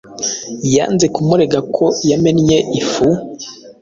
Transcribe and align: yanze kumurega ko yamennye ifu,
yanze 0.75 1.05
kumurega 1.15 1.59
ko 1.75 1.85
yamennye 2.09 2.57
ifu, 2.79 3.07